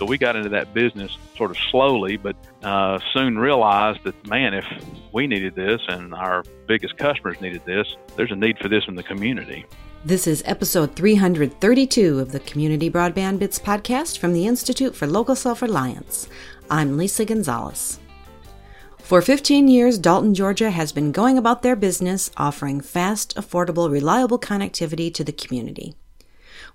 [0.00, 4.54] So we got into that business sort of slowly, but uh, soon realized that, man,
[4.54, 4.64] if
[5.12, 7.86] we needed this and our biggest customers needed this,
[8.16, 9.66] there's a need for this in the community.
[10.02, 15.34] This is episode 332 of the Community Broadband Bits podcast from the Institute for Local
[15.34, 16.30] Self Reliance.
[16.70, 18.00] I'm Lisa Gonzalez.
[19.00, 24.38] For 15 years, Dalton, Georgia has been going about their business offering fast, affordable, reliable
[24.38, 25.94] connectivity to the community.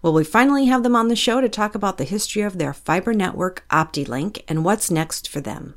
[0.01, 2.73] Well, we finally have them on the show to talk about the history of their
[2.73, 5.75] fiber network, OptiLink, and what's next for them.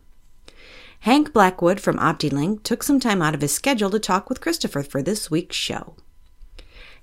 [1.00, 4.82] Hank Blackwood from OptiLink took some time out of his schedule to talk with Christopher
[4.82, 5.94] for this week's show.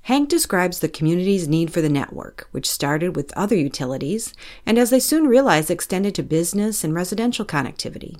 [0.03, 4.33] Hank describes the community's need for the network, which started with other utilities
[4.65, 8.19] and, as they soon realized, extended to business and residential connectivity.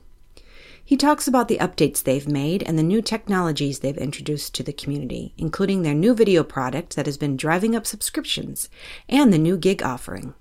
[0.88, 4.72] He talks about the updates they've made and the new technologies they've introduced to the
[4.72, 8.70] community, including their new video product that has been driving up subscriptions
[9.10, 10.36] and the new gig offering.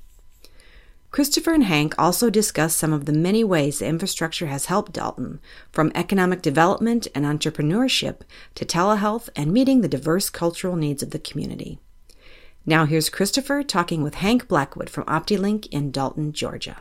[1.10, 5.40] Christopher and Hank also discuss some of the many ways the infrastructure has helped Dalton,
[5.72, 8.20] from economic development and entrepreneurship
[8.54, 11.78] to telehealth and meeting the diverse cultural needs of the community.
[12.66, 16.78] Now here's Christopher talking with Hank Blackwood from OptiLink in Dalton, Georgia.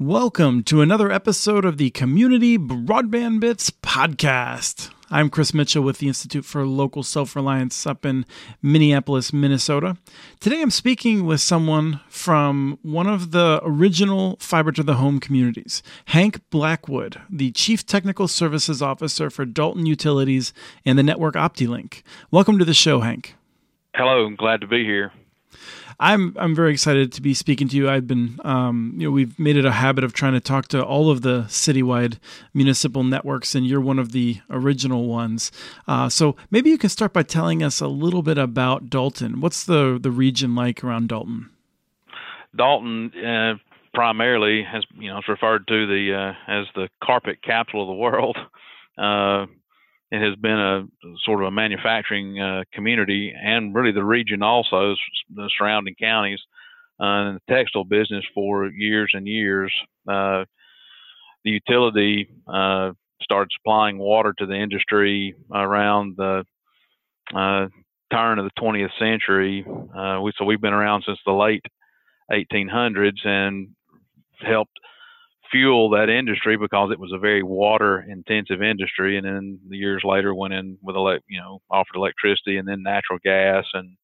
[0.00, 4.90] Welcome to another episode of the Community Broadband Bits podcast.
[5.08, 8.26] I'm Chris Mitchell with the Institute for Local Self Reliance up in
[8.60, 9.96] Minneapolis, Minnesota.
[10.40, 15.80] Today I'm speaking with someone from one of the original fiber to the home communities,
[16.06, 20.52] Hank Blackwood, the Chief Technical Services Officer for Dalton Utilities
[20.84, 22.02] and the network OptiLink.
[22.32, 23.36] Welcome to the show, Hank.
[23.94, 25.12] Hello, I'm glad to be here.
[25.98, 27.88] I'm I'm very excited to be speaking to you.
[27.88, 30.84] I've been um, you know we've made it a habit of trying to talk to
[30.84, 32.18] all of the citywide
[32.52, 35.52] municipal networks, and you're one of the original ones.
[35.86, 39.40] Uh, so maybe you can start by telling us a little bit about Dalton.
[39.40, 41.50] What's the the region like around Dalton?
[42.56, 43.54] Dalton uh,
[43.92, 47.94] primarily has you know it's referred to the uh, as the carpet capital of the
[47.94, 48.36] world.
[50.14, 50.84] It has been a
[51.24, 54.94] sort of a manufacturing uh, community and really the region also,
[55.34, 56.38] the surrounding counties,
[57.00, 59.74] uh, in the textile business for years and years.
[60.08, 60.44] Uh,
[61.44, 66.44] the utility uh, started supplying water to the industry around the
[67.34, 67.66] uh,
[68.12, 69.66] turn of the 20th century.
[69.66, 71.64] Uh, we, so we've been around since the late
[72.30, 73.68] 1800s and
[74.40, 74.78] helped
[75.54, 80.02] fuel that industry because it was a very water intensive industry and then the years
[80.04, 83.96] later went in with elect you know offered electricity and then natural gas and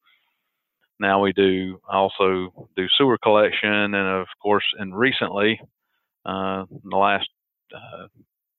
[1.01, 5.61] now we do also do sewer collection and of course and recently
[6.25, 7.29] uh, in the last
[7.75, 8.07] uh,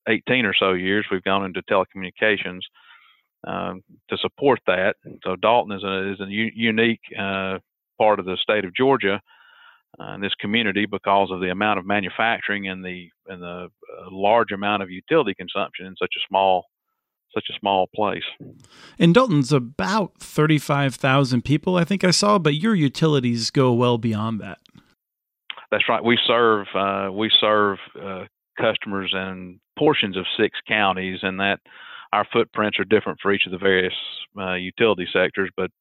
[0.10, 2.60] 18 or so years we've gone into telecommunications
[3.48, 4.96] um, to support that.
[5.24, 7.60] So dalton is a, is a u- unique uh,
[7.98, 9.22] part of the state of georgia
[10.00, 14.06] uh, in this community because of the amount of manufacturing and the and the uh,
[14.10, 16.66] large amount of utility consumption in such a small
[17.34, 18.24] such a small place.
[19.00, 24.42] And Dalton's about 35,000 people, I think I saw, but your utilities go well beyond
[24.42, 24.60] that.
[25.72, 26.04] That's right.
[26.04, 28.26] We serve uh, we serve uh,
[28.60, 31.60] customers in portions of six counties, and that
[32.12, 33.94] our footprints are different for each of the various
[34.38, 35.72] uh, utility sectors, but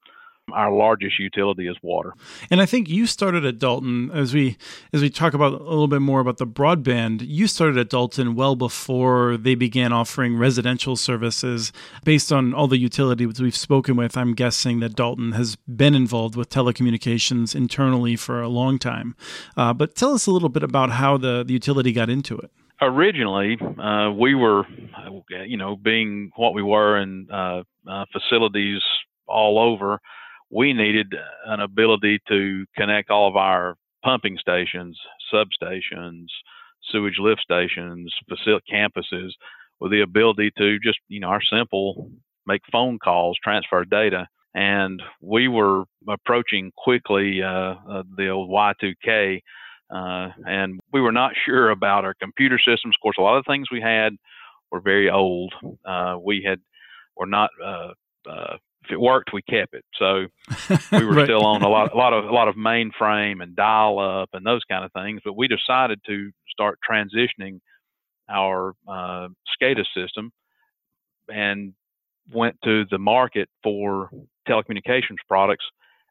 [0.52, 2.12] our largest utility is water.
[2.50, 4.56] And I think you started at Dalton as we
[4.92, 7.22] as we talk about a little bit more about the broadband.
[7.24, 11.72] You started at Dalton well before they began offering residential services.
[12.04, 16.36] Based on all the utilities we've spoken with, I'm guessing that Dalton has been involved
[16.36, 19.14] with telecommunications internally for a long time.
[19.56, 22.50] Uh, but tell us a little bit about how the, the utility got into it
[22.82, 24.64] originally uh, we were
[25.46, 28.80] you know being what we were in uh, uh, facilities
[29.26, 30.00] all over
[30.50, 31.14] we needed
[31.46, 34.98] an ability to connect all of our pumping stations,
[35.32, 36.26] substations,
[36.90, 39.30] sewage lift stations, facility campuses
[39.78, 42.10] with the ability to just, you know, our simple
[42.46, 44.26] make phone calls, transfer data.
[44.54, 49.40] And we were approaching quickly uh, uh, the old Y2K,
[49.94, 52.96] uh, and we were not sure about our computer systems.
[52.96, 54.14] Of course, a lot of the things we had
[54.72, 55.52] were very old.
[55.84, 56.60] Uh, we had
[57.16, 57.92] were not uh,
[58.84, 59.84] if it worked, we kept it.
[59.98, 60.26] So
[60.92, 61.26] we were right.
[61.26, 64.44] still on a lot, a lot of, a lot of mainframe and dial up and
[64.44, 65.20] those kind of things.
[65.24, 67.60] But we decided to start transitioning
[68.28, 69.28] our uh,
[69.60, 70.30] SCADA system
[71.28, 71.74] and
[72.32, 74.10] went to the market for
[74.48, 75.64] telecommunications products,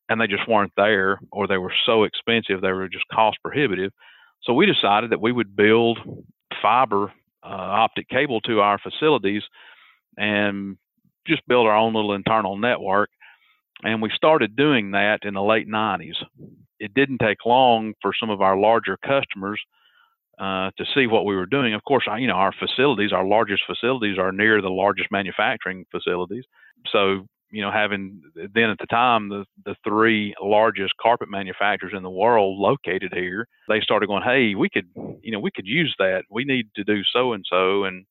[0.09, 3.91] and they just weren't there, or they were so expensive they were just cost prohibitive.
[4.43, 5.99] So we decided that we would build
[6.61, 7.11] fiber
[7.43, 9.43] uh, optic cable to our facilities
[10.17, 10.77] and
[11.29, 13.09] just build our own little internal network.
[13.83, 16.15] And we started doing that in the late 90s.
[16.79, 19.61] it didn't take long for some of our larger customers
[20.39, 21.73] uh, to see what we were doing.
[21.73, 26.45] Of course, you know our facilities, our largest facilities, are near the largest manufacturing facilities.
[26.91, 32.03] So you know, having then at the time the the three largest carpet manufacturers in
[32.03, 34.87] the world located here, they started going, hey, we could
[35.21, 36.23] you know we could use that.
[36.29, 38.05] We need to do so and so, and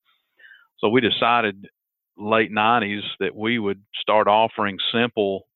[0.78, 1.66] so we decided
[2.18, 5.46] late 90s that we would start offering simple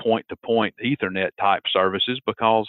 [0.00, 2.68] point to point Ethernet type services because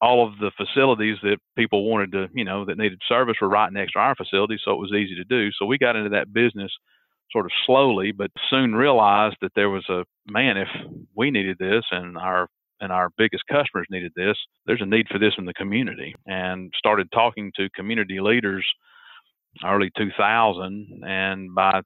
[0.00, 3.72] all of the facilities that people wanted to, you know, that needed service were right
[3.72, 5.50] next to our facility, so it was easy to do.
[5.52, 6.72] So we got into that business
[7.30, 10.68] sort of slowly, but soon realized that there was a man, if
[11.14, 12.48] we needed this and our
[12.80, 16.16] and our biggest customers needed this, there's a need for this in the community.
[16.26, 18.66] And started talking to community leaders
[19.64, 21.80] early 2000, and by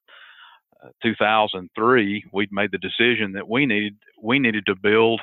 [1.02, 5.20] 2003, we'd made the decision that we needed we needed to build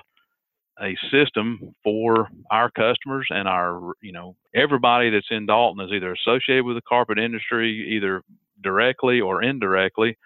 [0.81, 6.13] a system for our customers and our, you know, everybody that's in Dalton is either
[6.13, 8.23] associated with the carpet industry, either
[8.63, 10.17] directly or indirectly,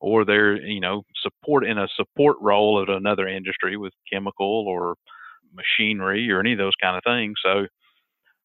[0.00, 4.96] or they're, you know, support in a support role at another industry with chemical or
[5.54, 7.34] machinery or any of those kind of things.
[7.42, 7.66] So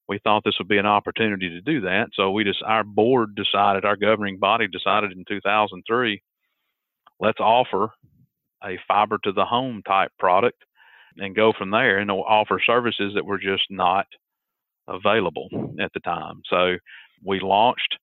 [0.07, 2.09] we thought this would be an opportunity to do that.
[2.13, 6.21] So we just, our board decided, our governing body decided in 2003,
[7.21, 7.91] let's offer
[8.63, 10.57] a fiber to the home type product
[11.17, 14.07] and go from there and offer services that were just not
[14.87, 15.47] available
[15.79, 16.41] at the time.
[16.49, 16.75] So
[17.23, 17.97] we launched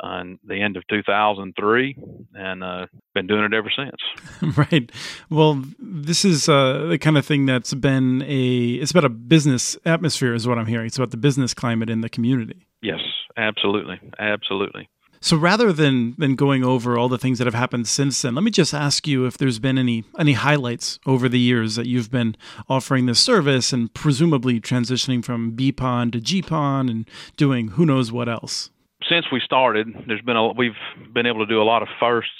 [0.00, 1.96] on the end of 2003
[2.34, 4.56] and uh, been doing it ever since.
[4.56, 4.90] right.
[5.28, 9.76] Well, this is uh, the kind of thing that's been a, it's about a business
[9.84, 10.86] atmosphere, is what I'm hearing.
[10.86, 12.66] It's about the business climate in the community.
[12.82, 13.00] Yes,
[13.36, 14.00] absolutely.
[14.18, 14.88] Absolutely.
[15.22, 18.42] So rather than than going over all the things that have happened since then, let
[18.42, 22.10] me just ask you if there's been any any highlights over the years that you've
[22.10, 22.36] been
[22.68, 28.30] offering this service and presumably transitioning from BPON to GPON and doing who knows what
[28.30, 28.70] else.
[29.08, 30.72] Since we started, there's been a we've
[31.12, 32.30] been able to do a lot of firsts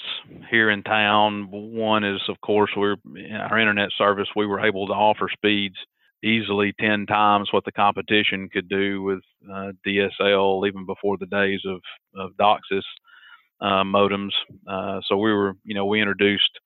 [0.49, 1.49] here in town.
[1.51, 2.97] One is, of course, we're
[3.39, 4.27] our internet service.
[4.35, 5.75] We were able to offer speeds
[6.23, 9.21] easily 10 times what the competition could do with
[9.51, 11.81] uh, DSL, even before the days of,
[12.15, 12.83] of DOCSIS
[13.61, 14.31] uh, modems.
[14.67, 16.59] Uh, so we were, you know, we introduced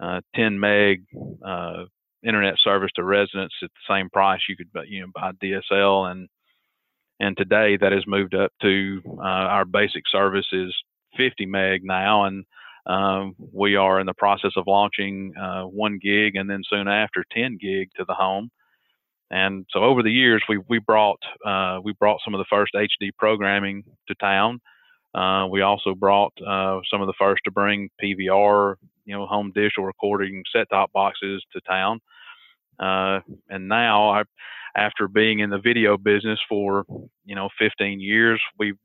[0.00, 1.04] uh, 10 meg
[1.44, 1.84] uh,
[2.22, 6.28] internet service to residents at the same price you could, you know, buy DSL, and
[7.20, 10.74] and today that has moved up to uh, our basic service is
[11.16, 12.44] 50 meg now, and
[12.86, 17.58] um, we are in the process of launching one gig and then soon after 10
[17.60, 18.50] gig to the home.
[19.34, 22.72] And so over the years, we we brought uh, we brought some of the first
[22.72, 24.60] HD programming to town.
[25.12, 29.50] Uh, we also brought uh, some of the first to bring PVR, you know, home
[29.52, 31.98] digital recording set-top boxes to town.
[32.78, 34.22] Uh, and now, I,
[34.76, 36.84] after being in the video business for
[37.24, 38.78] you know 15 years, we've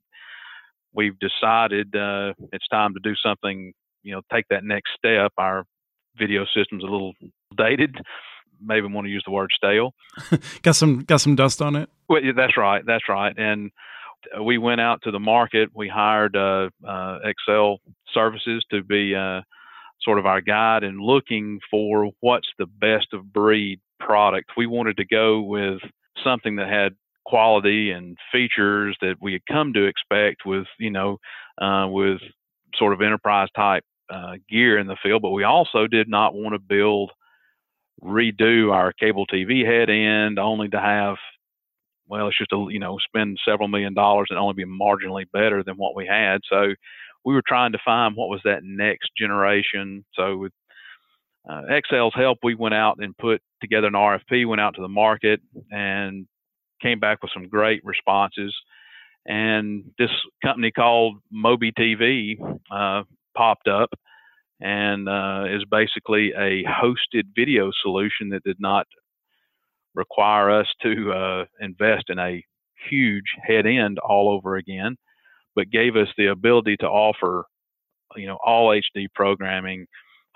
[0.94, 3.72] we've decided uh, it's time to do something.
[4.02, 5.32] You know, take that next step.
[5.38, 5.64] Our
[6.18, 7.14] video system's a little
[7.56, 7.96] dated
[8.62, 9.94] maybe want to use the word stale.
[10.62, 11.90] got some got some dust on it.
[12.08, 13.34] Well, yeah, that's right, that's right.
[13.38, 13.72] And
[14.44, 15.70] we went out to the market.
[15.74, 17.80] We hired uh, uh, Excel
[18.14, 19.42] Services to be uh,
[20.02, 24.52] sort of our guide in looking for what's the best of breed product.
[24.58, 25.80] We wanted to go with
[26.24, 31.18] something that had quality and features that we had come to expect with you know
[31.62, 32.20] uh, with
[32.76, 36.54] sort of enterprise type uh, gear in the field, but we also did not want
[36.54, 37.12] to build
[38.04, 41.18] redo our cable TV head end only to have
[42.10, 45.64] well, it's just a you know spend several million dollars and only be marginally better
[45.64, 46.42] than what we had.
[46.50, 46.74] So
[47.24, 50.04] we were trying to find what was that next generation.
[50.16, 50.52] So with
[51.48, 54.88] uh, XL's help, we went out and put together an RFP, went out to the
[54.88, 55.40] market,
[55.72, 56.28] and
[56.82, 58.56] came back with some great responses.
[59.26, 60.10] And this
[60.44, 62.38] company called Mobi TV
[62.72, 63.04] uh,
[63.36, 63.90] popped up,
[64.62, 68.88] and uh, is basically a hosted video solution that did not
[69.96, 72.44] require us to uh, invest in a
[72.90, 74.96] huge head end all over again,
[75.56, 77.46] but gave us the ability to offer,
[78.16, 79.86] you know, all HD programming,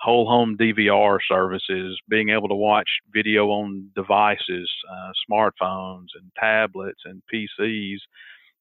[0.00, 7.00] whole home DVR services, being able to watch video on devices, uh, smartphones and tablets
[7.04, 7.98] and PCs,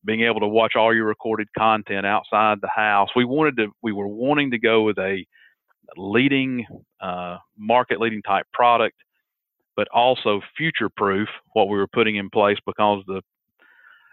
[0.06, 3.10] being able to watch all your recorded content outside the house.
[3.16, 5.26] We wanted to, we were wanting to go with a
[5.98, 6.66] leading,
[7.02, 8.96] uh, market leading type product,
[9.76, 13.22] but also future proof what we were putting in place because the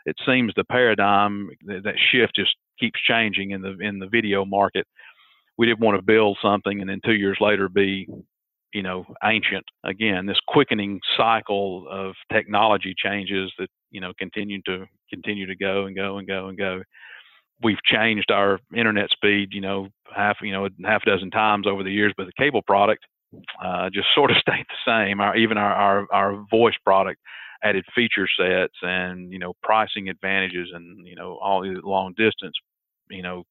[0.06, 4.86] it seems the paradigm that shift just keeps changing in the in the video market.
[5.58, 8.08] We didn't want to build something and then two years later be
[8.72, 14.86] you know ancient again this quickening cycle of technology changes that you know continue to
[15.12, 16.82] continue to go and go and go and go
[17.62, 21.82] we've changed our internet speed you know half you know half a dozen times over
[21.82, 23.04] the years but the cable product
[23.64, 27.20] uh, just sort of stayed the same our even our, our our voice product
[27.62, 32.54] added feature sets and you know pricing advantages and you know all the long distance
[33.10, 33.44] you know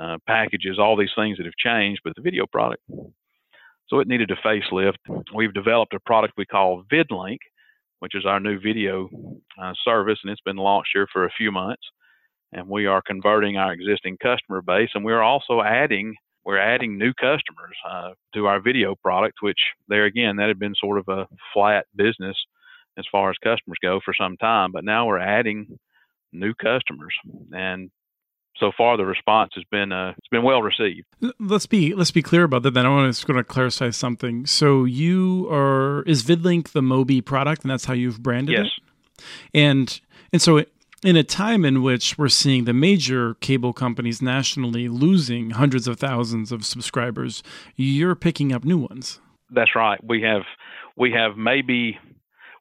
[0.00, 2.82] uh, packages all these things that have changed but the video product
[3.92, 4.96] so it needed a facelift.
[5.34, 7.36] We've developed a product we call VidLink,
[7.98, 9.10] which is our new video
[9.60, 11.82] uh, service, and it's been launched here for a few months.
[12.52, 17.12] And we are converting our existing customer base, and we're also adding we're adding new
[17.14, 21.28] customers uh, to our video product, which there again that had been sort of a
[21.54, 22.36] flat business
[22.98, 25.78] as far as customers go for some time, but now we're adding
[26.32, 27.14] new customers,
[27.52, 27.90] and
[28.58, 31.06] so far the response has been uh, it's been well received.
[31.38, 32.74] Let's be let's be clear about that.
[32.74, 34.46] Then I want to just going to clarify something.
[34.46, 38.66] So you are is VidLink the Mobi product, and that's how you've branded yes.
[38.66, 39.24] it.
[39.54, 40.00] And
[40.32, 40.64] and so
[41.04, 45.98] in a time in which we're seeing the major cable companies nationally losing hundreds of
[45.98, 47.42] thousands of subscribers,
[47.76, 49.20] you're picking up new ones.
[49.50, 50.02] That's right.
[50.02, 50.42] We have
[50.96, 51.98] we have maybe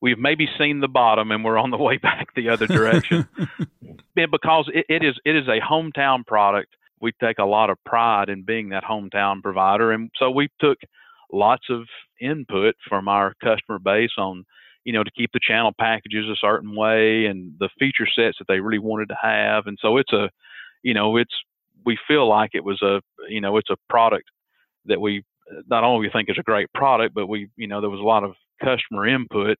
[0.01, 3.27] we've maybe seen the bottom and we're on the way back the other direction.
[4.15, 6.75] because it, it is it is a hometown product.
[6.99, 10.77] We take a lot of pride in being that hometown provider, and so we took
[11.33, 11.87] lots of
[12.19, 14.45] input from our customer base on
[14.83, 18.47] you know to keep the channel packages a certain way and the feature sets that
[18.47, 20.29] they really wanted to have and so it's a
[20.83, 21.33] you know it's
[21.85, 24.25] we feel like it was a you know it's a product
[24.85, 25.23] that we
[25.69, 28.03] not only we think is a great product but we you know there was a
[28.03, 28.33] lot of
[28.63, 29.57] customer input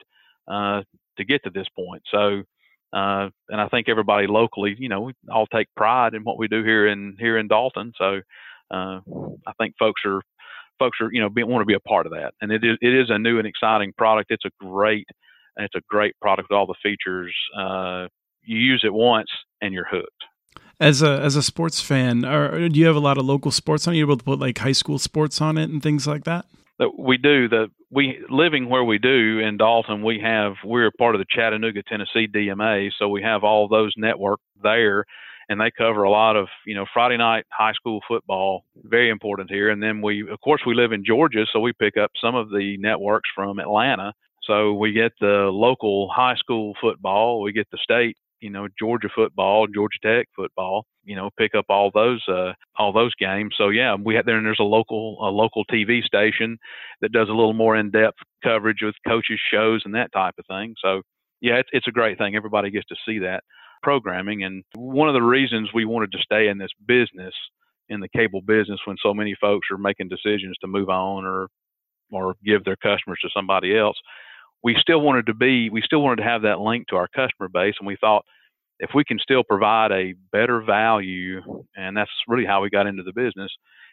[0.48, 0.82] uh,
[1.18, 2.04] to get to this point.
[2.12, 2.44] So,
[2.94, 6.48] uh, and I think everybody locally, you know, we all take pride in what we
[6.48, 7.94] do here in here in Dalton.
[7.98, 8.22] So,
[8.70, 9.00] uh,
[9.48, 10.22] I think folks are
[10.82, 12.78] folks are you know be, want to be a part of that, and it is
[12.82, 14.32] it is a new and exciting product.
[14.32, 15.08] It's a great
[15.58, 17.34] it's a great product with all the features.
[17.58, 18.08] Uh,
[18.44, 19.30] you use it once
[19.62, 20.10] and you're hooked.
[20.80, 23.88] As a as a sports fan, are, do you have a lot of local sports
[23.88, 23.94] on?
[23.94, 26.46] Are you able to put like high school sports on it and things like that?
[26.80, 31.14] that we do the we living where we do in Dalton we have we're part
[31.14, 35.06] of the Chattanooga Tennessee DMA so we have all those network there
[35.52, 39.52] and they cover a lot of you know Friday night high school football very important
[39.52, 42.36] here and then we of course we live in Georgia so we pick up some
[42.36, 47.68] of the networks from Atlanta so we get the local high school football we get
[47.72, 52.22] the state you know Georgia football, Georgia Tech football, you know, pick up all those
[52.28, 53.54] uh, all those games.
[53.58, 56.58] So yeah, we have there and there's a local a local TV station
[57.02, 60.46] that does a little more in depth coverage with coaches shows and that type of
[60.48, 60.74] thing.
[60.84, 61.04] So
[61.40, 62.36] yeah, it's it's a great thing.
[62.36, 63.44] Everybody gets to see that
[63.82, 67.34] programming, and one of the reasons we wanted to stay in this business
[67.90, 71.48] in the cable business when so many folks are making decisions to move on or
[72.12, 73.98] or give their customers to somebody else
[74.64, 77.50] we still wanted to be, we still wanted to have that link to our customer
[77.52, 78.26] base, and we thought
[78.80, 81.42] if we can still provide a better value,
[81.76, 83.52] and that's really how we got into the business,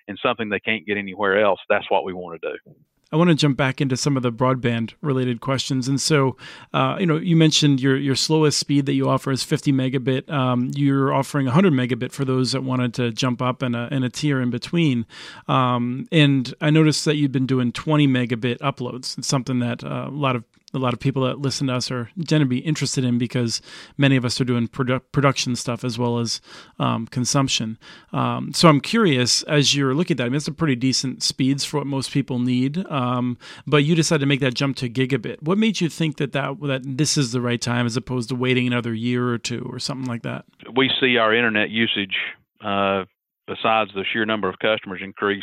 [0.09, 2.75] and something they can't get anywhere else, that's what we want to do.
[3.11, 5.89] I want to jump back into some of the broadband related questions.
[5.89, 6.37] And so,
[6.75, 10.31] uh, you know, you mentioned your your slowest speed that you offer is 50 megabit.
[10.31, 14.09] Um, you're offering 100 megabit for those that wanted to jump up and a, a
[14.11, 15.07] tier in between.
[15.47, 19.17] Um, and I noticed that you've been doing 20 megabit uploads.
[19.17, 20.45] It's something that uh, a lot of
[20.75, 23.63] a lot of people that listen to us are going to be interested in because
[23.97, 26.41] many of us are doing produ- production stuff as well as
[26.79, 27.79] um, consumption.
[28.13, 30.25] Um, so I'm curious as you're looking at that.
[30.25, 33.95] I mean, it's a pretty decent speeds for what most people need, um, but you
[33.95, 35.43] decided to make that jump to gigabit.
[35.43, 38.35] What made you think that, that that this is the right time as opposed to
[38.35, 40.45] waiting another year or two or something like that?
[40.77, 42.17] We see our internet usage,
[42.63, 43.05] uh,
[43.47, 45.43] besides the sheer number of customers, increase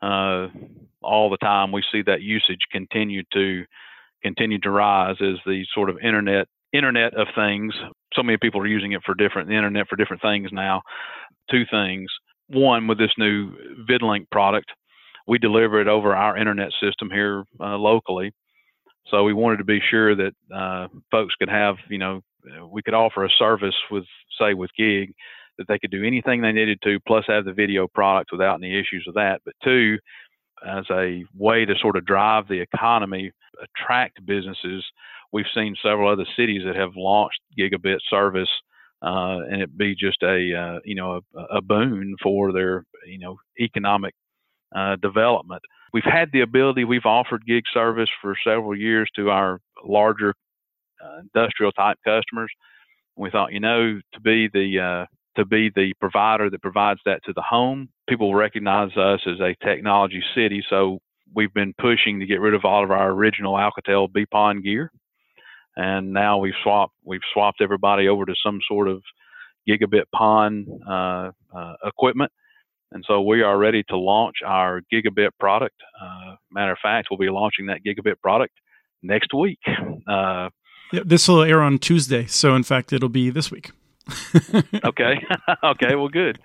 [0.00, 0.48] uh,
[1.02, 1.72] all the time.
[1.72, 3.64] We see that usage continue to
[4.24, 7.74] continued to rise is the sort of internet internet of things.
[8.14, 10.82] So many people are using it for different the internet for different things now.
[11.50, 12.10] Two things.
[12.48, 13.52] One, with this new
[13.88, 14.70] VidLink product,
[15.26, 18.32] we deliver it over our internet system here uh, locally.
[19.10, 22.20] So we wanted to be sure that uh, folks could have, you know,
[22.70, 24.04] we could offer a service with,
[24.38, 25.14] say, with Gig,
[25.58, 28.78] that they could do anything they needed to, plus have the video product without any
[28.78, 29.40] issues with that.
[29.44, 29.98] But two,
[30.66, 33.30] as a way to sort of drive the economy,
[33.62, 34.84] attract businesses.
[35.32, 38.48] We've seen several other cities that have launched gigabit service,
[39.02, 43.18] uh, and it be just a uh, you know a, a, boon for their you
[43.18, 44.14] know economic
[44.74, 45.62] uh, development.
[45.92, 46.84] We've had the ability.
[46.84, 50.34] We've offered gig service for several years to our larger
[51.04, 52.50] uh, industrial type customers.
[53.16, 57.22] We thought, you know, to be the uh, to be the provider that provides that
[57.24, 57.88] to the home.
[58.08, 60.98] People recognize us as a technology city, so
[61.34, 64.90] we've been pushing to get rid of all of our original Alcatel BPON gear,
[65.76, 69.02] and now we've swapped we've swapped everybody over to some sort of
[69.68, 72.30] gigabit PON uh, uh, equipment.
[72.92, 75.74] And so we are ready to launch our gigabit product.
[76.00, 78.54] Uh, matter of fact, we'll be launching that gigabit product
[79.02, 79.58] next week.
[80.06, 80.50] Uh,
[80.92, 83.70] this will air on Tuesday, so in fact, it'll be this week.
[84.84, 85.24] okay.
[85.64, 85.94] okay.
[85.94, 86.38] Well, good.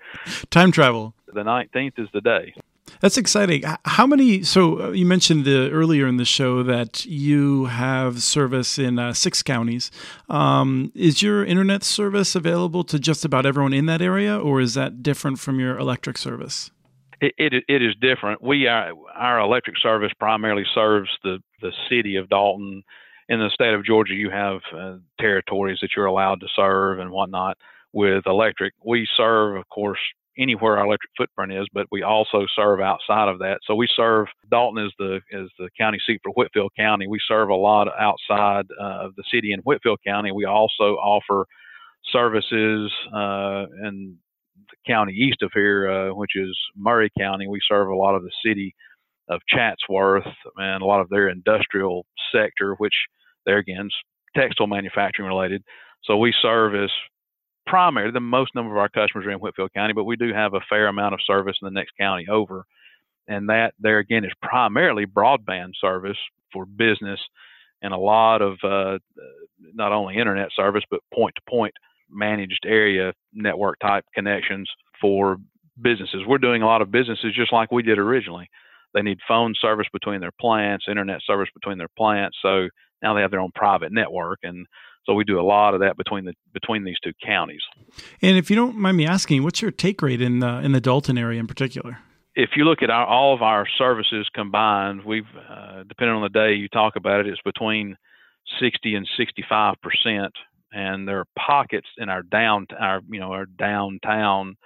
[0.50, 1.14] Time travel.
[1.32, 2.54] The 19th is the day.
[3.00, 3.62] That's exciting.
[3.84, 4.42] How many?
[4.42, 9.14] So uh, you mentioned the earlier in the show that you have service in uh,
[9.14, 9.90] six counties.
[10.28, 14.74] Um, is your internet service available to just about everyone in that area, or is
[14.74, 16.72] that different from your electric service?
[17.22, 18.42] It, it, it is different.
[18.42, 22.82] We are our electric service primarily serves the the city of Dalton
[23.30, 27.10] in the state of Georgia, you have uh, territories that you're allowed to serve and
[27.10, 27.56] whatnot
[27.92, 28.74] with electric.
[28.84, 30.00] We serve, of course,
[30.36, 33.60] anywhere our electric footprint is, but we also serve outside of that.
[33.66, 37.06] So we serve Dalton is the is the county seat for Whitfield County.
[37.06, 40.32] We serve a lot outside uh, of the city in Whitfield County.
[40.32, 41.46] We also offer
[42.12, 44.16] services uh, in
[44.56, 47.46] the county east of here, uh, which is Murray County.
[47.46, 48.74] We serve a lot of the city
[49.28, 52.94] of Chatsworth and a lot of their industrial sector, which
[53.50, 53.88] there again,
[54.36, 55.62] textile manufacturing related.
[56.04, 56.92] So we service
[57.66, 60.54] primarily the most number of our customers are in Whitfield County, but we do have
[60.54, 62.64] a fair amount of service in the next county over.
[63.28, 66.16] And that there again is primarily broadband service
[66.52, 67.20] for business
[67.82, 68.98] and a lot of uh,
[69.74, 71.74] not only internet service but point to point
[72.10, 74.68] managed area network type connections
[75.00, 75.36] for
[75.80, 76.22] businesses.
[76.26, 78.48] We're doing a lot of businesses just like we did originally.
[78.94, 82.36] They need phone service between their plants, internet service between their plants.
[82.42, 82.68] So
[83.02, 84.66] now they have their own private network, and
[85.06, 87.62] so we do a lot of that between the between these two counties.
[88.22, 90.80] And if you don't mind me asking, what's your take rate in the in the
[90.80, 91.98] Dalton area in particular?
[92.36, 96.28] If you look at our, all of our services combined, we've uh, depending on the
[96.28, 97.96] day you talk about it, it's between
[98.60, 100.32] 60 and 65 percent,
[100.72, 104.56] and there are pockets in our down our you know our downtown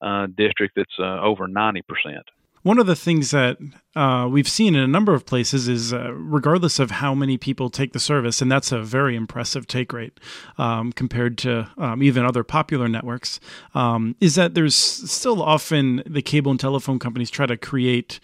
[0.00, 2.24] uh, district that's uh, over 90 percent.
[2.62, 3.58] One of the things that
[3.96, 7.68] uh, we've seen in a number of places is uh, regardless of how many people
[7.68, 10.18] take the service, and that's a very impressive take rate
[10.58, 13.40] um, compared to um, even other popular networks,
[13.74, 18.20] um, is that there's still often the cable and telephone companies try to create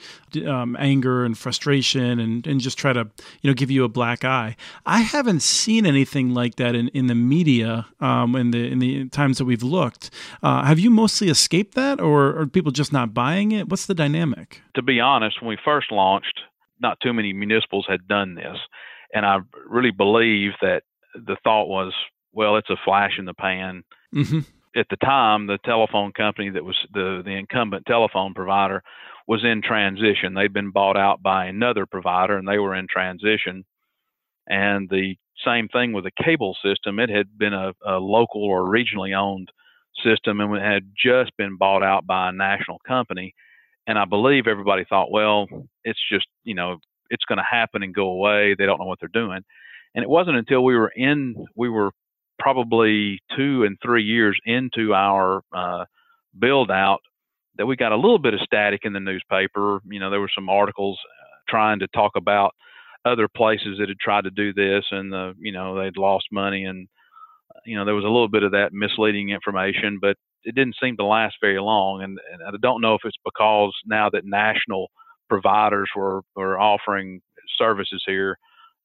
[0.47, 3.09] um, anger and frustration and, and just try to
[3.43, 4.57] you know give you a black eye.
[4.87, 9.09] I haven't seen anything like that in, in the media um, in the in the
[9.09, 10.11] times that we've looked.
[10.43, 13.69] Uh, have you mostly escaped that, or are people just not buying it?
[13.69, 14.28] What's the dynamic?
[14.75, 16.41] To be honest, when we first launched,
[16.81, 18.57] not too many municipals had done this.
[19.13, 20.83] And I really believe that
[21.15, 21.93] the thought was,
[22.33, 23.83] well, it's a flash in the pan.
[24.15, 24.41] Mm-hmm.
[24.77, 28.83] At the time, the telephone company that was the, the incumbent telephone provider
[29.27, 30.35] was in transition.
[30.35, 33.65] They'd been bought out by another provider and they were in transition.
[34.47, 36.99] And the same thing with the cable system.
[36.99, 39.51] It had been a, a local or regionally owned
[40.05, 43.35] system and had just been bought out by a national company.
[43.89, 45.49] And I believe everybody thought, well,
[45.83, 46.77] it's just, you know,
[47.09, 48.55] it's going to happen and go away.
[48.57, 49.41] They don't know what they're doing.
[49.95, 51.91] And it wasn't until we were in, we were
[52.39, 55.87] probably two and three years into our uh,
[56.39, 57.01] build out
[57.57, 59.81] that we got a little bit of static in the newspaper.
[59.91, 62.55] You know, there were some articles uh, trying to talk about
[63.07, 66.65] other places that had tried to do this and the, you know, they'd lost money
[66.65, 66.89] and,
[67.65, 70.97] you know, there was a little bit of that misleading information, but it didn't seem
[70.97, 72.03] to last very long.
[72.03, 74.91] And, and I don't know if it's because now that national
[75.29, 77.21] providers were, were offering
[77.59, 78.39] services here,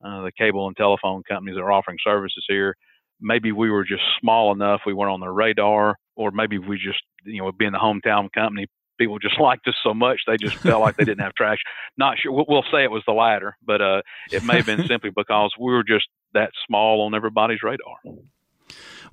[0.04, 2.76] uh, the cable and telephone companies are offering services here,
[3.22, 7.02] maybe we were just small enough we weren't on their radar, or maybe we just,
[7.26, 10.82] you know, being the hometown company, people just liked us so much they just felt
[10.82, 11.64] like they didn't have traction.
[11.98, 12.32] Not sure.
[12.32, 15.52] We'll, we'll say it was the latter, but uh, it may have been simply because
[15.60, 17.96] we were just that small on everybody's radar.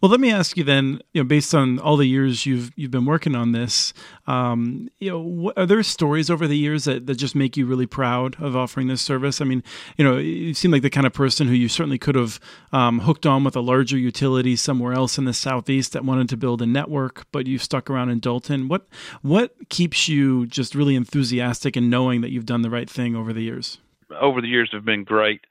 [0.01, 2.91] Well, let me ask you then, you know, based on all the years you've you've
[2.91, 3.93] been working on this,
[4.27, 7.67] um, you know, what, are there stories over the years that, that just make you
[7.67, 9.43] really proud of offering this service?
[9.43, 9.63] I mean,
[9.99, 12.41] you know, you seem like the kind of person who you certainly could have
[12.73, 16.37] um, hooked on with a larger utility somewhere else in the southeast that wanted to
[16.39, 18.69] build a network, but you stuck around in Dalton.
[18.69, 18.89] What
[19.21, 23.35] what keeps you just really enthusiastic and knowing that you've done the right thing over
[23.35, 23.79] the years?
[24.19, 25.43] Over the years have been great.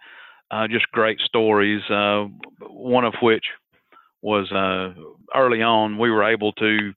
[0.49, 1.83] Uh, just great stories.
[1.87, 2.25] Uh,
[2.61, 3.45] one of which
[4.21, 4.93] was uh,
[5.35, 6.93] early on we were able to.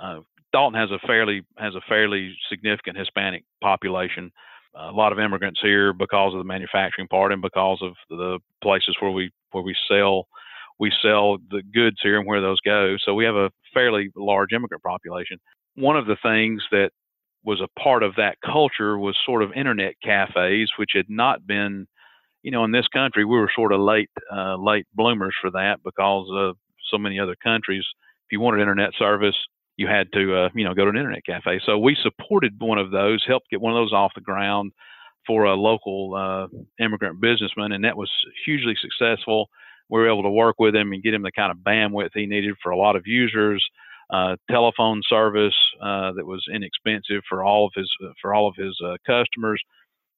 [0.00, 0.20] Uh,
[0.52, 4.30] Dalton has a fairly has a fairly significant Hispanic population.
[4.78, 8.94] A lot of immigrants here because of the manufacturing part and because of the places
[9.00, 10.26] where we where we sell
[10.78, 12.96] we sell the goods here and where those go.
[13.02, 15.38] So we have a fairly large immigrant population.
[15.74, 16.90] One of the things that
[17.44, 21.86] was a part of that culture was sort of internet cafes, which had not been,
[22.42, 25.78] you know, in this country we were sort of late uh, late bloomers for that
[25.84, 26.56] because of
[26.90, 27.84] so many other countries.
[28.26, 29.36] If you wanted internet service,
[29.76, 31.60] you had to, uh, you know, go to an internet cafe.
[31.64, 34.72] So we supported one of those, helped get one of those off the ground
[35.26, 36.46] for a local uh,
[36.82, 38.10] immigrant businessman, and that was
[38.44, 39.48] hugely successful.
[39.88, 42.26] We were able to work with him and get him the kind of bandwidth he
[42.26, 43.64] needed for a lot of users.
[44.08, 47.90] Uh, telephone service uh, that was inexpensive for all of his
[48.22, 49.60] for all of his uh, customers.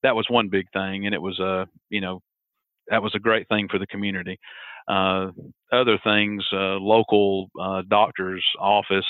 [0.03, 2.21] That was one big thing, and it was a uh, you know
[2.89, 4.39] that was a great thing for the community.
[4.89, 5.31] Uh,
[5.73, 7.49] other things, uh, local
[7.89, 9.07] doctor's office,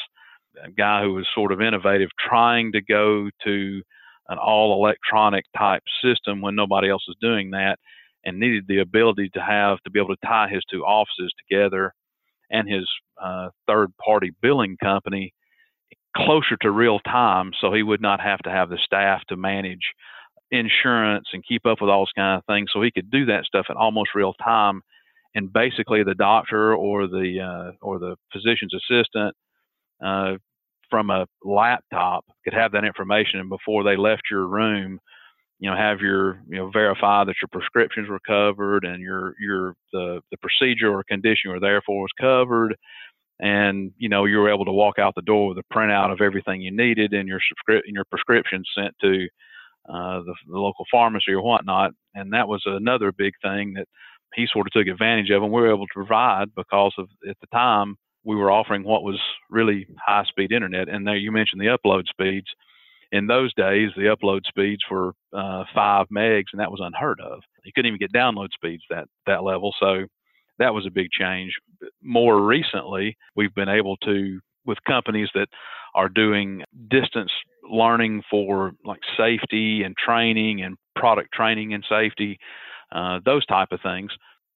[0.65, 3.83] a guy who was sort of innovative, trying to go to
[4.29, 7.79] an all electronic type system when nobody else was doing that
[8.25, 11.95] and needed the ability to have to be able to tie his two offices together
[12.51, 12.89] and his
[13.23, 15.33] uh, third party billing company
[16.17, 19.93] closer to real time so he would not have to have the staff to manage
[20.51, 22.71] insurance and keep up with all those kind of things.
[22.73, 24.83] So he could do that stuff in almost real time
[25.39, 29.35] and basically the doctor or the uh, or the physician's assistant
[30.05, 30.33] uh,
[30.91, 34.99] from a laptop could have that information and before they left your room
[35.61, 39.75] you know have your you know verify that your prescriptions were covered and your your
[39.93, 42.75] the the procedure or condition you were there for was covered
[43.39, 46.21] and you know you were able to walk out the door with a printout of
[46.21, 49.29] everything you needed and your subscript and your prescriptions sent to
[49.89, 53.87] uh, the, the local pharmacy or whatnot and that was another big thing that
[54.35, 57.37] he sort of took advantage of and we were able to provide because of at
[57.41, 59.19] the time we were offering what was
[59.51, 60.89] really high speed internet.
[60.89, 62.47] And there you mentioned the upload speeds.
[63.11, 67.41] In those days, the upload speeds were uh, five megs, and that was unheard of.
[67.65, 69.75] You couldn't even get download speeds that that level.
[69.81, 70.05] So
[70.59, 71.53] that was a big change.
[72.03, 75.49] More recently, we've been able to with companies that
[75.95, 77.33] are doing distance
[77.71, 82.39] learning for like safety and training and product training and safety,
[82.93, 84.11] uh, those type of things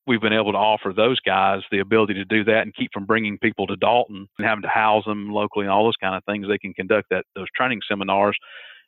[0.07, 3.07] we've been able to offer those guys the ability to do that and keep from
[3.07, 6.25] bringing people to Dalton and having to house them locally and all those kind of
[6.25, 6.47] things.
[6.49, 8.37] They can conduct that those training seminars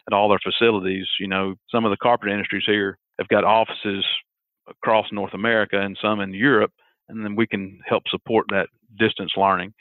[0.09, 1.07] at all their facilities.
[1.20, 4.04] You know, some of the carpet industries here have got offices
[4.68, 6.72] across North America and some in Europe,
[7.09, 9.72] and then we can help support that distance learning.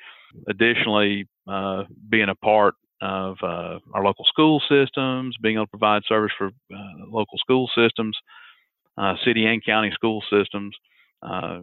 [0.48, 6.04] Additionally, uh, being a part of uh, our local school systems, being able to provide
[6.08, 8.18] service for uh, local school systems,
[8.98, 10.76] uh, city and county school systems
[11.24, 11.60] uh,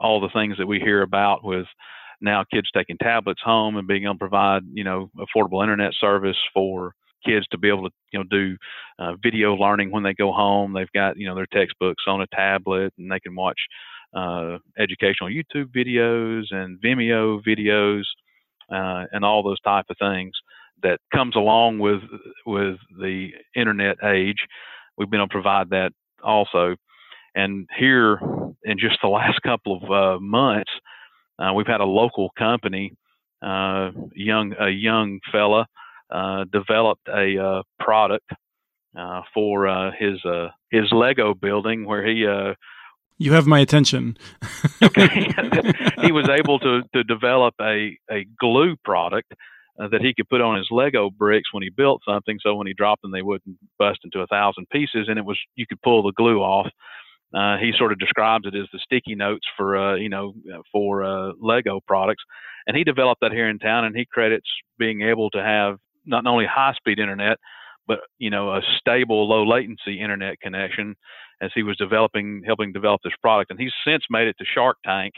[0.00, 1.66] all the things that we hear about with
[2.20, 6.36] now kids taking tablets home and being able to provide you know affordable internet service
[6.54, 8.56] for kids to be able to you know do
[8.98, 10.72] uh, video learning when they go home.
[10.72, 13.58] They've got you know their textbooks on a tablet and they can watch
[14.14, 18.02] uh, educational YouTube videos and Vimeo videos
[18.70, 20.32] uh, and all those type of things
[20.82, 22.00] that comes along with
[22.46, 24.46] with the internet age.
[24.96, 25.92] We've been able to provide that
[26.22, 26.76] also.
[27.34, 28.20] And here,
[28.64, 30.70] in just the last couple of uh, months,
[31.38, 32.94] uh, we've had a local company,
[33.42, 35.66] uh, young a young fella,
[36.10, 38.30] uh, developed a uh, product
[38.96, 40.20] uh, for his
[40.70, 42.26] his Lego building where he.
[43.18, 44.16] you have my attention.
[44.82, 45.06] okay,
[46.02, 49.32] he was able to to develop a a glue product
[49.80, 52.66] uh, that he could put on his Lego bricks when he built something, so when
[52.66, 55.06] he dropped them, they wouldn't bust into a thousand pieces.
[55.08, 56.68] And it was you could pull the glue off,
[57.34, 60.34] uh, he sort of describes it as the sticky notes for uh, you know
[60.70, 62.22] for uh, Lego products,
[62.66, 63.84] and he developed that here in town.
[63.84, 67.38] And he credits being able to have not only high speed internet,
[67.86, 70.94] but you know a stable, low latency internet connection
[71.40, 73.50] as he was developing, helping develop this product.
[73.50, 75.14] And he's since made it to Shark Tank,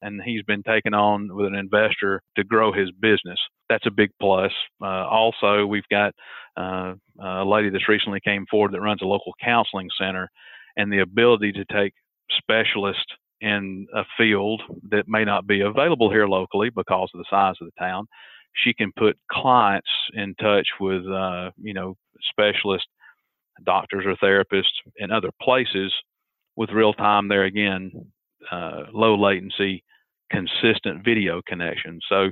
[0.00, 3.38] and he's been taken on with an investor to grow his business.
[3.68, 4.52] That's a big plus.
[4.82, 6.14] Uh, also, we've got
[6.56, 10.28] uh, a lady that's recently came forward that runs a local counseling center
[10.76, 11.92] and the ability to take
[12.38, 17.54] specialists in a field that may not be available here locally because of the size
[17.60, 18.06] of the town.
[18.54, 21.96] She can put clients in touch with, uh, you know,
[22.30, 22.88] specialists,
[23.64, 24.64] doctors or therapists
[24.96, 25.92] in other places
[26.56, 27.92] with real time there again,
[28.50, 29.84] uh, low latency,
[30.30, 32.00] consistent video connection.
[32.08, 32.30] So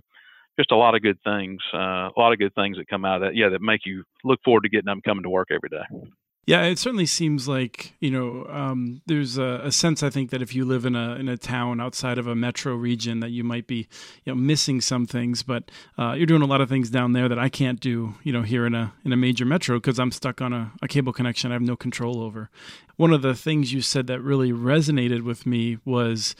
[0.58, 3.22] just a lot of good things, uh, a lot of good things that come out
[3.22, 3.36] of that.
[3.36, 6.08] Yeah, that make you look forward to getting up and coming to work every day.
[6.46, 10.40] Yeah, it certainly seems like you know um, there's a, a, sense I think that
[10.40, 13.42] if you live in a in a town outside of a metro region that you
[13.42, 13.88] might be
[14.24, 17.28] you know missing some things, but uh, you're doing a lot of things down there
[17.28, 20.12] that I can't do you know here in a in a major metro because I'm
[20.12, 22.48] stuck on a, a cable connection I have no control over.
[22.94, 26.36] One of the things you said that really resonated with me was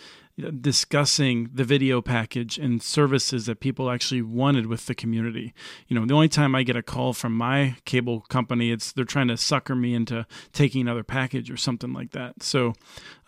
[0.60, 5.54] discussing the video package and services that people actually wanted with the community.
[5.88, 9.04] You know, the only time I get a call from my cable company, it's they're
[9.04, 12.42] trying to sucker me into taking another package or something like that.
[12.42, 12.74] So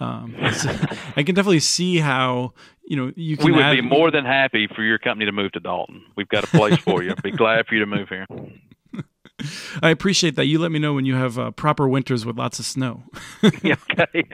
[0.01, 2.53] um, I can definitely see how
[2.85, 3.47] you know you can.
[3.47, 6.05] We would add, be more than happy for your company to move to Dalton.
[6.15, 7.15] We've got a place for you.
[7.23, 8.27] be glad for you to move here.
[9.83, 10.47] I appreciate that.
[10.47, 13.05] You let me know when you have uh, proper winters with lots of snow.
[13.45, 14.25] okay.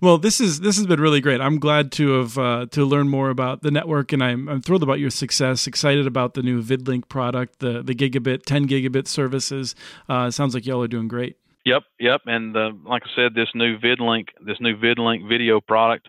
[0.00, 1.40] Well, this is this has been really great.
[1.40, 4.82] I'm glad to have uh, to learn more about the network, and I'm I'm thrilled
[4.82, 5.66] about your success.
[5.66, 9.74] Excited about the new VidLink product, the the gigabit, 10 gigabit services.
[10.08, 11.36] Uh, sounds like y'all are doing great.
[11.64, 12.22] Yep, yep.
[12.26, 16.08] And uh, like I said, this new VidLink, this new VidLink video product,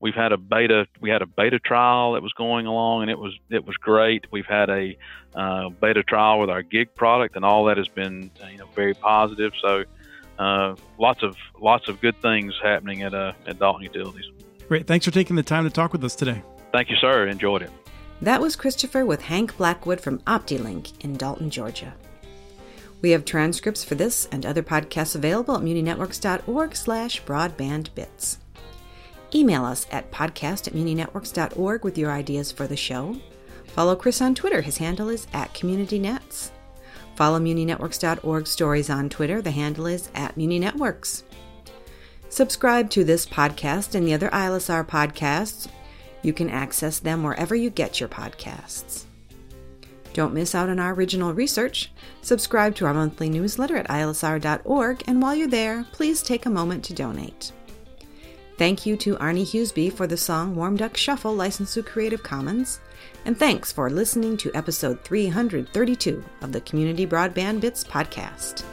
[0.00, 0.86] we've had a beta.
[1.00, 4.26] We had a beta trial that was going along, and it was it was great.
[4.30, 4.96] We've had a
[5.34, 8.94] uh, beta trial with our gig product, and all that has been you know very
[8.94, 9.52] positive.
[9.60, 9.84] So
[10.38, 14.30] uh, lots of lots of good things happening at uh, at Dalton Utilities.
[14.68, 14.86] Great.
[14.86, 16.42] Thanks for taking the time to talk with us today.
[16.72, 17.26] Thank you, sir.
[17.28, 17.70] Enjoyed it.
[18.22, 21.94] That was Christopher with Hank Blackwood from OptiLink in Dalton, Georgia.
[23.02, 28.38] We have transcripts for this and other podcasts available at muninetworks.org slash broadbandbits.
[29.34, 33.16] Email us at podcast at muninetworks.org with your ideas for the show.
[33.66, 34.62] Follow Chris on Twitter.
[34.62, 36.50] His handle is at CommunityNets.
[37.16, 39.40] Follow MuniNetworks.org stories on Twitter.
[39.40, 41.22] The handle is at MuniNetworks.
[42.28, 45.68] Subscribe to this podcast and the other ILSR podcasts.
[46.22, 49.04] You can access them wherever you get your podcasts.
[50.14, 51.92] Don't miss out on our original research.
[52.22, 56.84] Subscribe to our monthly newsletter at ilsr.org, and while you're there, please take a moment
[56.84, 57.52] to donate.
[58.56, 62.78] Thank you to Arne Huseby for the song Warm Duck Shuffle, licensed to Creative Commons.
[63.24, 68.64] And thanks for listening to episode 332 of the Community Broadband Bits podcast.